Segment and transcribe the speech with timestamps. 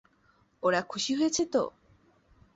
[0.63, 1.63] ওরা খুশি হয়েছে তো?